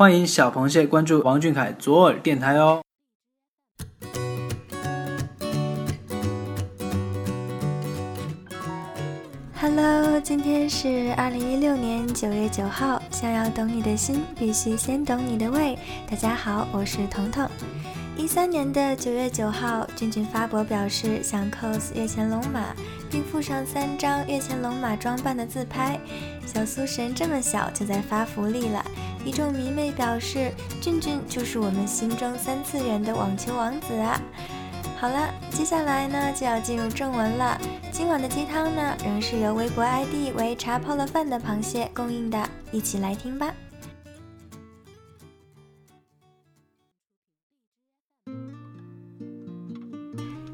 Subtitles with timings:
[0.00, 2.80] 欢迎小螃蟹关注王俊凯左耳电台哦。
[9.60, 13.02] Hello，今天是二零一六年九月九号。
[13.10, 15.78] 想要懂你的心，必须先懂你的胃。
[16.10, 17.46] 大家好，我是彤彤。
[18.16, 22.74] 一三年的九月九号，俊俊发博表示想 cos 月前龙马，
[23.10, 26.00] 并附上三张月前龙马装扮的自拍。
[26.46, 28.84] 小苏神这么小就在发福利了，
[29.24, 30.50] 一众迷妹表示
[30.80, 34.20] 俊俊就是我们心中三次元的网球王子啊！
[34.98, 37.60] 好了，接下来呢就要进入正文了。
[37.92, 43.54] 今晚的鸡汤呢，仍是由微博 ID 为茶泡了饭的螃蟹供应的，一起来听吧。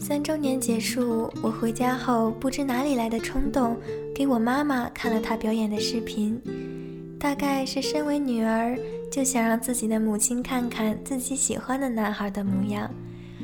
[0.00, 3.76] 三周年结束，我回家后不知哪里来的冲动，
[4.14, 6.40] 给我妈妈看了她表演的视频。
[7.18, 8.78] 大概是身为女儿，
[9.10, 12.88] 就想让自己的母亲看看自己喜欢的男孩的模样。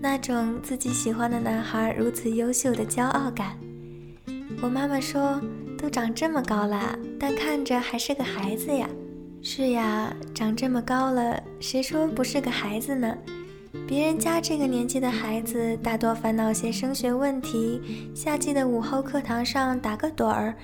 [0.00, 3.56] 那种自己喜欢的男孩如此优秀的骄傲感，
[4.60, 5.40] 我妈妈说
[5.78, 8.88] ：“都长这么高了，但看着还是个孩子呀。”
[9.42, 13.16] 是呀，长这么高了，谁说不是个孩子呢？
[13.90, 17.82] 别人家这个年纪的孩子，大多烦恼些升学问题，
[18.14, 20.54] 夏季的午后课堂上打个盹儿，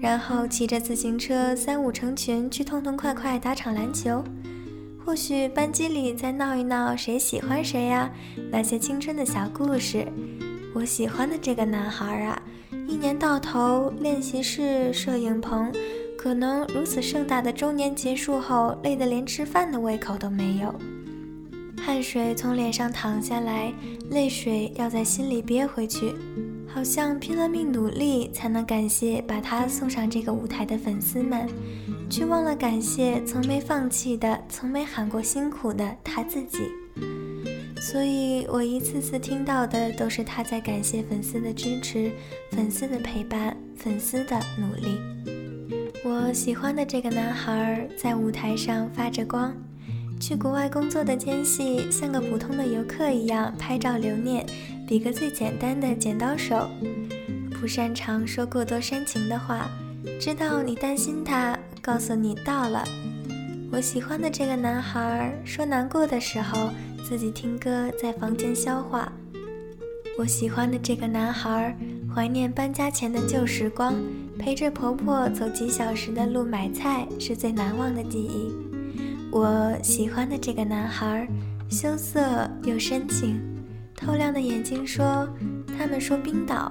[0.00, 4.24] 然后骑着自行车三五成群去痛痛快快打场篮球。
[5.06, 8.10] 或许班级里再闹一闹，谁喜欢谁呀？
[8.50, 10.04] 那些青春的小故事。
[10.74, 12.42] 我喜欢的这个男孩啊，
[12.88, 15.70] 一年到头，练习室、摄影棚，
[16.18, 20.74] 可能如此盛大的周年结束后，累得连吃饭的胃口都没有。
[21.84, 23.72] 汗水从脸上淌下来，
[24.10, 26.14] 泪水要在心里憋回去，
[26.68, 31.48] 好像拼了命努力才能感谢把他送上这个舞台的粉丝们。
[32.08, 36.58] 却忘了感谢从没放弃的、从没喊过辛苦的他自己，
[37.80, 42.12] 所以我一次次听到的都是他在感谢粉丝的支持、
[42.50, 44.98] 粉丝的陪伴、粉丝的努力。
[46.04, 49.54] 我喜欢的这个男孩在舞台上发着光，
[50.22, 54.46] 去国外工作的间隙，像个普通的游客一样拍照留念，
[54.86, 56.70] 比个最简单的剪刀手，
[57.60, 59.68] 不擅长说过多煽情的话，
[60.20, 61.58] 知道你担心他。
[61.82, 62.84] 告诉你到了，
[63.72, 66.70] 我喜欢的这个男孩说难过的时候
[67.02, 69.12] 自己听歌在房间消化。
[70.16, 71.76] 我喜欢的这个男孩
[72.14, 73.96] 怀念搬家前的旧时光，
[74.38, 78.71] 陪着婆婆走几小时的路买菜是最难忘的记忆。
[79.32, 81.26] 我喜欢的这个男孩
[81.70, 82.20] 羞涩
[82.64, 83.40] 又深情，
[83.96, 85.26] 透亮的眼睛说
[85.78, 86.70] ：“他们说冰岛。”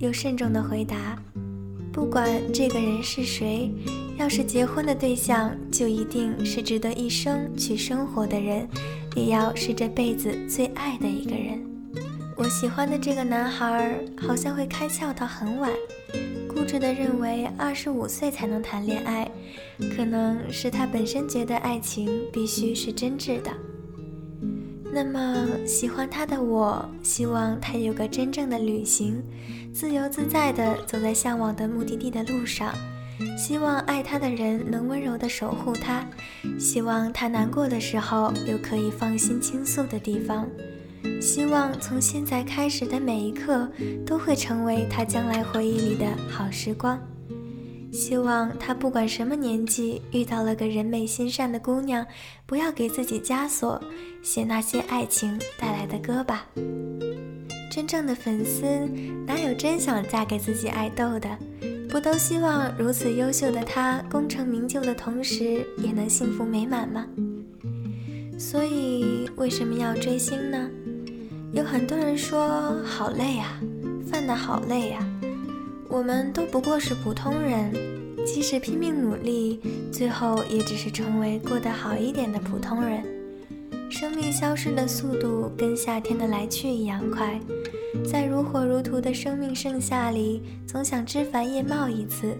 [0.00, 1.14] 又慎重的回答
[1.92, 3.70] ：“不管这个人是谁。”
[4.16, 8.66] 要是结婚的对象，就一定是值得一生去生活的人，
[9.14, 11.62] 也要是这辈子最爱的一个人。
[12.34, 15.70] 我喜欢的这个男孩，好像会开窍到很晚，
[16.52, 19.30] 固执地认为二十五岁才能谈恋爱，
[19.96, 23.50] 可能是他本身觉得爱情必须是真挚的。
[24.92, 29.22] 那么喜欢他的我，希望他有个真正的旅行，
[29.72, 32.74] 自由自在地走在向往的目的地的路上。
[33.36, 36.04] 希望爱他的人能温柔地守护他，
[36.58, 40.48] 希望他难过的时候有可以放心倾诉的地方，
[41.20, 43.68] 希望从现在开始的每一刻
[44.06, 47.00] 都会成为他将来回忆里的好时光。
[47.92, 52.06] 希望他不管什么年纪遇到了个人美心善的姑娘，
[52.46, 53.82] 不要给自己枷锁，
[54.22, 56.46] 写那些爱情带来的歌吧。
[57.70, 58.64] 真正的粉丝
[59.26, 61.28] 哪有真想嫁给自己爱豆的？
[61.88, 67.04] 不都希望如此优秀的他功成名就的同时也能幸福美满吗？
[68.38, 70.70] 所以为什么要追星呢？
[71.52, 73.60] 有很多人说好累啊，
[74.06, 75.04] 犯得好累啊。
[75.88, 77.72] 我们都不过是普通人，
[78.24, 83.02] 即使拼命努力，最后也只是成为过得好一点的普通人。
[83.90, 87.40] 生命消逝的速度跟夏天的来去一样快。
[88.08, 92.38] 在如火如荼的生命盛夏里，总想枝繁叶茂一次。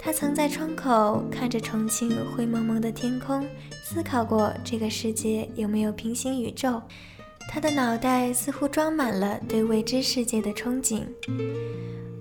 [0.00, 3.46] 他曾在窗口看着重庆灰蒙蒙的天空，
[3.84, 6.80] 思考过这个世界有没有平行宇宙。
[7.50, 11.02] 他的脑袋似乎装满了对未知世界的憧憬。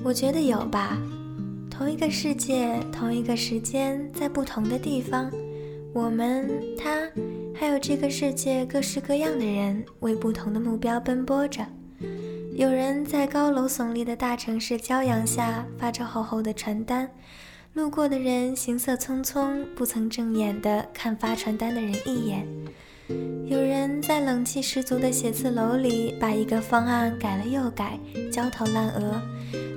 [0.03, 0.97] 我觉得有吧。
[1.69, 5.31] 同一个世界，同一个时间，在不同的地方，
[5.91, 7.01] 我们、他，
[7.55, 11.65] 还有这个世界各式各样的人，为不同的目标奔波着。
[12.55, 17.09] 有人在高楼耸立的大城市骄阳下发着厚厚的传单，
[17.73, 22.47] 路过的人行色匆匆，不曾正眼的看发传单的人一眼。
[23.45, 27.99] 有人在冷气十足的写字楼里把一个方案改了又改，
[28.31, 29.21] 焦头烂额，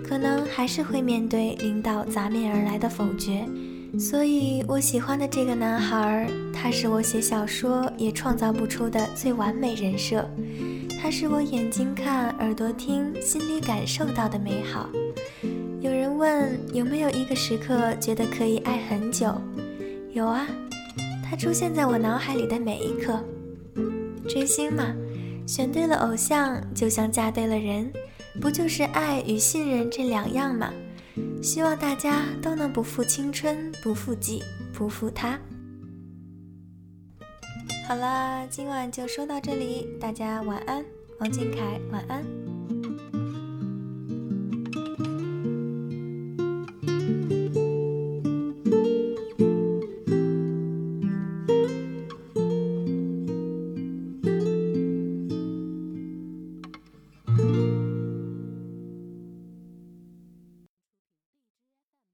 [0.07, 3.45] 可能还是会面对领导砸面而来的否决。
[3.99, 10.29] 所以，我喜欢的这个男孩，他是我写小说也创造不出的最完美人设。
[11.01, 14.89] 他是我眼睛看、耳朵听、心里感受到的美好。
[15.81, 19.35] 有人问有没有一个时刻觉得可以爱很久？
[20.13, 20.47] 有啊，
[21.29, 23.23] 他出现在我脑海里的每一刻。
[24.29, 24.95] 追星嘛，
[25.47, 27.93] 选对了偶像，就像嫁对了人，
[28.41, 30.73] 不就是爱与信任这两样吗？
[31.43, 34.43] 希望大家都能不负青春，不负己，
[34.73, 35.39] 不负他。
[37.89, 40.85] 好啦，今晚就说到这里，大家晚安，
[41.21, 42.56] 王俊凯晚安。